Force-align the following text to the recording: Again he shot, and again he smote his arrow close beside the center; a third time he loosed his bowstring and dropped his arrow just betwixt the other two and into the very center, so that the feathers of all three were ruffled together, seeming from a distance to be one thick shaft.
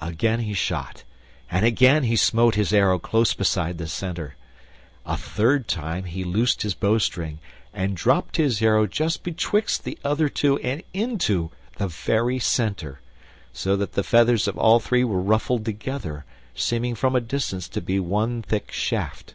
Again 0.00 0.40
he 0.40 0.54
shot, 0.54 1.04
and 1.50 1.66
again 1.66 2.04
he 2.04 2.16
smote 2.16 2.54
his 2.54 2.72
arrow 2.72 2.98
close 2.98 3.34
beside 3.34 3.76
the 3.76 3.86
center; 3.86 4.34
a 5.04 5.14
third 5.14 5.68
time 5.68 6.04
he 6.04 6.24
loosed 6.24 6.62
his 6.62 6.72
bowstring 6.72 7.38
and 7.74 7.94
dropped 7.94 8.38
his 8.38 8.62
arrow 8.62 8.86
just 8.86 9.22
betwixt 9.22 9.84
the 9.84 9.98
other 10.02 10.30
two 10.30 10.56
and 10.60 10.82
into 10.94 11.50
the 11.76 11.88
very 11.88 12.38
center, 12.38 13.02
so 13.52 13.76
that 13.76 13.92
the 13.92 14.02
feathers 14.02 14.48
of 14.48 14.56
all 14.56 14.80
three 14.80 15.04
were 15.04 15.20
ruffled 15.20 15.66
together, 15.66 16.24
seeming 16.54 16.94
from 16.94 17.14
a 17.14 17.20
distance 17.20 17.68
to 17.68 17.82
be 17.82 18.00
one 18.00 18.40
thick 18.40 18.72
shaft. 18.72 19.34